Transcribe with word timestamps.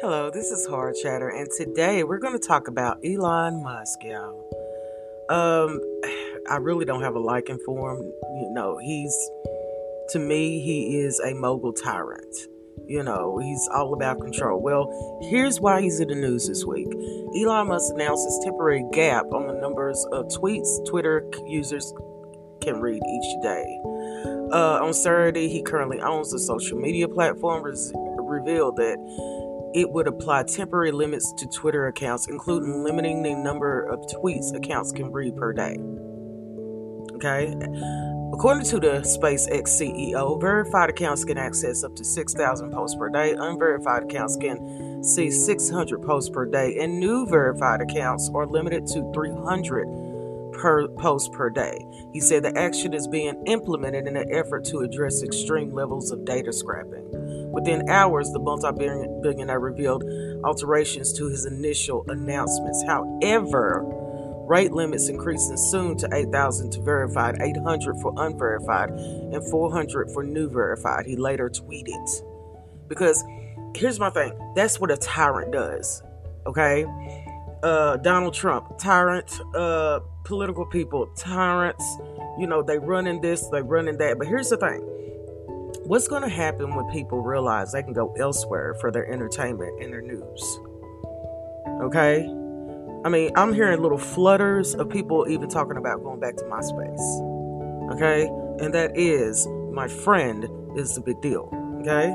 Hello, 0.00 0.30
this 0.30 0.52
is 0.52 0.64
Hard 0.68 0.94
Chatter, 0.94 1.28
and 1.28 1.48
today 1.56 2.04
we're 2.04 2.20
going 2.20 2.38
to 2.38 2.46
talk 2.46 2.68
about 2.68 2.98
Elon 3.04 3.64
Musk, 3.64 4.04
y'all. 4.04 4.48
Um, 5.28 5.80
I 6.48 6.58
really 6.58 6.84
don't 6.84 7.02
have 7.02 7.16
a 7.16 7.18
liking 7.18 7.58
for 7.66 7.90
him. 7.90 8.02
You 8.40 8.50
know, 8.52 8.78
he's 8.78 9.12
to 10.10 10.20
me, 10.20 10.60
he 10.60 10.98
is 11.00 11.18
a 11.18 11.34
mogul 11.34 11.72
tyrant. 11.72 12.36
You 12.86 13.02
know, 13.02 13.38
he's 13.38 13.68
all 13.74 13.92
about 13.92 14.20
control. 14.20 14.62
Well, 14.62 15.18
here's 15.30 15.60
why 15.60 15.82
he's 15.82 15.98
in 15.98 16.06
the 16.06 16.14
news 16.14 16.46
this 16.46 16.64
week. 16.64 16.86
Elon 17.36 17.66
Musk 17.66 17.92
announces 17.92 18.40
temporary 18.44 18.84
gap 18.92 19.24
on 19.32 19.48
the 19.48 19.54
numbers 19.54 20.06
of 20.12 20.26
tweets 20.26 20.86
Twitter 20.86 21.28
users 21.48 21.92
can 22.60 22.80
read 22.80 23.02
each 23.02 23.42
day. 23.42 23.80
Uh, 24.52 24.78
on 24.80 24.94
Saturday, 24.94 25.48
he 25.48 25.60
currently 25.60 26.00
owns 26.00 26.30
the 26.30 26.38
social 26.38 26.78
media 26.78 27.08
platform, 27.08 27.64
revealed 27.64 28.76
that 28.76 28.96
it 29.74 29.90
would 29.90 30.06
apply 30.06 30.44
temporary 30.44 30.92
limits 30.92 31.32
to 31.34 31.46
Twitter 31.46 31.86
accounts, 31.86 32.28
including 32.28 32.82
limiting 32.82 33.22
the 33.22 33.34
number 33.34 33.84
of 33.84 34.00
tweets 34.06 34.54
accounts 34.54 34.92
can 34.92 35.12
read 35.12 35.36
per 35.36 35.52
day. 35.52 35.76
Okay. 37.14 37.54
According 38.32 38.64
to 38.66 38.78
the 38.78 39.00
SpaceX 39.00 39.68
CEO, 39.68 40.40
verified 40.40 40.90
accounts 40.90 41.24
can 41.24 41.38
access 41.38 41.82
up 41.82 41.96
to 41.96 42.04
6,000 42.04 42.70
posts 42.70 42.96
per 42.96 43.08
day, 43.08 43.32
unverified 43.32 44.04
accounts 44.04 44.36
can 44.36 45.02
see 45.02 45.30
600 45.30 46.02
posts 46.02 46.30
per 46.30 46.44
day, 46.44 46.78
and 46.78 47.00
new 47.00 47.26
verified 47.26 47.80
accounts 47.80 48.30
are 48.34 48.46
limited 48.46 48.86
to 48.88 49.10
300 49.12 50.52
per 50.52 50.88
post 50.88 51.32
per 51.32 51.50
day. 51.50 51.84
He 52.12 52.20
said 52.20 52.42
the 52.42 52.56
action 52.56 52.92
is 52.94 53.08
being 53.08 53.42
implemented 53.46 54.06
in 54.06 54.16
an 54.16 54.32
effort 54.32 54.64
to 54.66 54.80
address 54.80 55.22
extreme 55.22 55.72
levels 55.72 56.10
of 56.10 56.24
data 56.24 56.52
scrapping. 56.52 57.17
Within 57.52 57.88
hours, 57.88 58.30
the 58.30 58.38
multi 58.38 58.70
billionaire 59.22 59.60
revealed 59.60 60.04
alterations 60.44 61.12
to 61.14 61.28
his 61.28 61.46
initial 61.46 62.04
announcements. 62.08 62.84
However, 62.86 63.84
rate 64.48 64.72
limits 64.72 65.08
increasing 65.08 65.56
soon 65.56 65.96
to 65.98 66.08
8,000 66.12 66.70
to 66.72 66.82
verified, 66.82 67.40
800 67.40 68.00
for 68.00 68.14
unverified, 68.16 68.90
and 68.90 69.50
400 69.50 70.10
for 70.12 70.22
new 70.22 70.48
verified. 70.48 71.06
He 71.06 71.16
later 71.16 71.50
tweeted. 71.50 72.22
Because 72.88 73.24
here's 73.76 74.00
my 74.00 74.10
thing 74.10 74.32
that's 74.54 74.80
what 74.80 74.90
a 74.90 74.96
tyrant 74.96 75.52
does, 75.52 76.02
okay? 76.46 76.86
Uh, 77.62 77.96
Donald 77.98 78.34
Trump, 78.34 78.78
tyrant, 78.78 79.40
uh, 79.54 80.00
political 80.24 80.64
people, 80.64 81.06
tyrants, 81.16 81.84
you 82.38 82.46
know, 82.46 82.62
they 82.62 82.78
run 82.78 83.06
in 83.06 83.20
this, 83.20 83.48
they 83.48 83.60
run 83.60 83.88
in 83.88 83.98
that. 83.98 84.16
But 84.18 84.28
here's 84.28 84.48
the 84.48 84.56
thing 84.56 84.80
what's 85.88 86.06
going 86.06 86.22
to 86.22 86.28
happen 86.28 86.74
when 86.74 86.86
people 86.90 87.22
realize 87.22 87.72
they 87.72 87.82
can 87.82 87.94
go 87.94 88.14
elsewhere 88.18 88.74
for 88.78 88.92
their 88.92 89.10
entertainment 89.10 89.82
and 89.82 89.90
their 89.90 90.02
news? 90.02 90.60
Okay? 91.80 92.26
I 93.06 93.08
mean, 93.08 93.30
I'm 93.36 93.54
hearing 93.54 93.80
little 93.80 93.96
flutters 93.96 94.74
of 94.74 94.90
people 94.90 95.26
even 95.30 95.48
talking 95.48 95.78
about 95.78 96.04
going 96.04 96.20
back 96.20 96.36
to 96.36 96.44
MySpace. 96.44 97.94
Okay? 97.94 98.26
And 98.62 98.74
that 98.74 98.98
is, 98.98 99.46
my 99.72 99.88
friend, 99.88 100.46
is 100.76 100.94
the 100.94 101.00
big 101.00 101.22
deal. 101.22 101.48
Okay? 101.80 102.14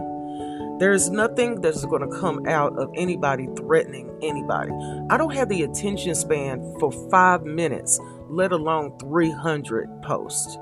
There's 0.78 1.10
nothing 1.10 1.62
that's 1.62 1.84
going 1.86 2.08
to 2.08 2.20
come 2.20 2.46
out 2.48 2.78
of 2.78 2.92
anybody 2.96 3.48
threatening 3.58 4.16
anybody. 4.22 4.72
I 5.10 5.18
don't 5.18 5.34
have 5.34 5.50
the 5.50 5.64
attention 5.64 6.14
span 6.14 6.76
for 6.80 6.92
five 7.10 7.44
minutes, 7.44 8.00
let 8.30 8.52
alone 8.52 9.00
300 9.00 10.04
posts 10.04 10.60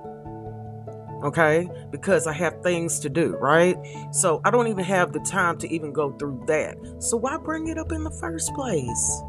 okay? 1.23 1.69
Because 1.91 2.27
I 2.27 2.33
have 2.33 2.61
things 2.61 3.00
to 3.00 3.09
do, 3.09 3.36
right? 3.38 3.77
So 4.11 4.41
I 4.44 4.52
don't 4.52 4.67
even 4.67 4.83
have 4.83 5.14
the 5.14 5.19
time 5.19 5.58
to 5.59 5.73
even 5.73 5.94
go 5.94 6.11
through 6.14 6.44
that. 6.47 6.77
So 7.00 7.17
why 7.17 7.38
bring 7.38 7.67
it 7.67 7.77
up 7.77 7.91
in 7.91 8.03
the 8.03 8.11
first 8.11 8.54
place? 8.54 9.21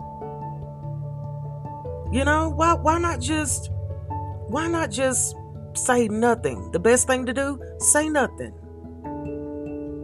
You 2.13 2.25
know, 2.25 2.51
why 2.55 2.75
why 2.75 2.99
not 2.99 3.21
just 3.21 3.71
why 4.49 4.69
not 4.69 4.91
just 4.91 5.35
say 5.75 6.09
nothing? 6.09 6.71
The 6.73 6.81
best 6.81 7.07
thing 7.07 7.27
to 7.27 7.33
do, 7.33 7.59
say 7.79 8.09
nothing. 8.09 8.55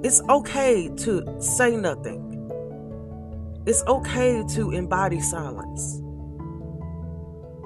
It's 0.03 0.23
okay 0.29 0.89
to 0.89 1.37
say 1.41 1.77
nothing. 1.77 2.25
It's 3.67 3.83
okay 3.87 4.43
to 4.55 4.71
embody 4.71 5.21
silence. 5.21 6.01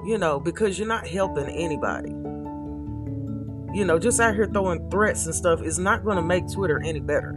You 0.05 0.17
know, 0.17 0.39
because 0.39 0.77
you're 0.77 0.87
not 0.87 1.07
helping 1.07 1.47
anybody 1.47 2.13
you 3.73 3.85
know, 3.85 3.97
just 3.97 4.19
out 4.19 4.35
here 4.35 4.47
throwing 4.47 4.89
threats 4.89 5.25
and 5.25 5.33
stuff 5.33 5.61
is 5.61 5.79
not 5.79 6.03
going 6.03 6.17
to 6.17 6.21
make 6.21 6.51
Twitter 6.51 6.81
any 6.83 6.99
better. 6.99 7.31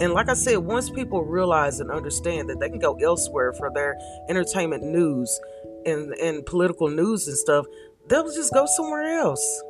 And 0.00 0.12
like 0.12 0.28
I 0.28 0.34
said, 0.34 0.58
once 0.58 0.90
people 0.90 1.22
realize 1.22 1.80
and 1.80 1.90
understand 1.90 2.48
that 2.48 2.60
they 2.60 2.68
can 2.68 2.78
go 2.78 2.94
elsewhere 2.94 3.52
for 3.52 3.70
their 3.72 3.96
entertainment 4.28 4.82
news 4.82 5.40
and, 5.84 6.12
and 6.14 6.44
political 6.46 6.88
news 6.88 7.28
and 7.28 7.36
stuff, 7.36 7.66
they'll 8.08 8.32
just 8.32 8.52
go 8.52 8.66
somewhere 8.66 9.18
else. 9.18 9.62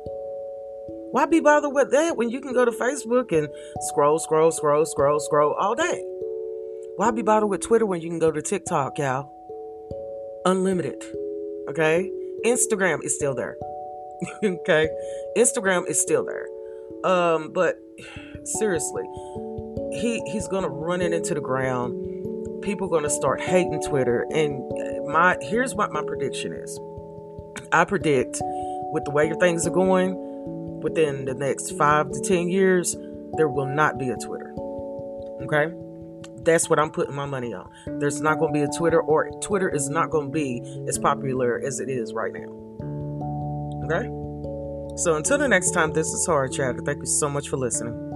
Why 1.11 1.25
be 1.25 1.39
bothered 1.39 1.73
with 1.73 1.91
that 1.91 2.17
when 2.17 2.29
you 2.29 2.41
can 2.41 2.53
go 2.53 2.65
to 2.65 2.71
Facebook 2.71 3.31
and 3.37 3.47
scroll, 3.81 4.17
scroll, 4.17 4.51
scroll, 4.51 4.85
scroll, 4.85 5.19
scroll 5.19 5.53
all 5.53 5.75
day? 5.75 6.03
Why 6.95 7.11
be 7.11 7.21
bothered 7.21 7.49
with 7.49 7.61
Twitter 7.61 7.85
when 7.85 8.01
you 8.01 8.09
can 8.09 8.19
go 8.19 8.31
to 8.31 8.41
TikTok, 8.41 8.97
y'all? 8.97 9.31
Unlimited. 10.45 11.03
Okay? 11.69 12.11
Instagram 12.45 13.03
is 13.03 13.15
still 13.15 13.35
there. 13.35 13.55
okay? 14.43 14.89
Instagram 15.37 15.87
is 15.87 15.99
still 16.01 16.25
there. 16.25 16.47
Um 17.03 17.51
but 17.53 17.77
seriously 18.43 19.03
he 19.93 20.21
he's 20.31 20.47
gonna 20.47 20.69
run 20.69 21.01
it 21.01 21.13
into 21.13 21.33
the 21.33 21.41
ground. 21.41 22.61
People 22.61 22.87
gonna 22.87 23.09
start 23.09 23.41
hating 23.41 23.81
twitter. 23.81 24.25
And 24.33 24.63
my 25.07 25.37
here's 25.41 25.75
what 25.75 25.91
my 25.91 26.03
prediction 26.03 26.53
is. 26.53 26.79
I 27.71 27.85
predict 27.85 28.41
with 28.91 29.05
the 29.05 29.11
way 29.11 29.27
your 29.27 29.37
things 29.39 29.67
are 29.67 29.71
going 29.71 30.81
within 30.81 31.25
the 31.25 31.33
next 31.33 31.71
five 31.77 32.11
to 32.11 32.21
ten 32.21 32.49
years 32.49 32.95
there 33.35 33.47
will 33.47 33.65
not 33.65 33.97
be 33.97 34.09
a 34.09 34.17
twitter. 34.17 34.53
Okay? 35.43 35.73
That's 36.43 36.69
what 36.69 36.77
i'm 36.77 36.91
putting 36.91 37.15
my 37.15 37.25
money 37.25 37.53
on. 37.53 37.69
There's 37.99 38.21
not 38.21 38.35
to 38.35 38.49
be 38.51 38.61
a 38.61 38.67
twitter 38.67 39.01
or 39.01 39.29
twitter 39.41 39.69
is 39.69 39.89
not 39.89 40.11
to 40.11 40.27
be 40.29 40.61
as 40.87 40.97
popular 40.97 41.61
as 41.65 41.79
it 41.79 41.89
is 41.89 42.13
right 42.13 42.33
now 42.33 42.63
Okay? 43.83 44.07
So 44.97 45.15
until 45.15 45.37
the 45.37 45.47
next 45.47 45.71
time, 45.71 45.91
this 45.91 46.07
is 46.07 46.25
Hard 46.25 46.51
Chatter. 46.53 46.81
Thank 46.85 46.99
you 46.99 47.07
so 47.07 47.27
much 47.29 47.49
for 47.49 47.57
listening. 47.57 48.12